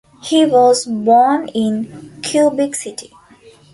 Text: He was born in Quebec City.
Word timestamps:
He 0.23 0.47
was 0.47 0.85
born 0.87 1.49
in 1.49 2.19
Quebec 2.27 2.73
City. 2.73 3.13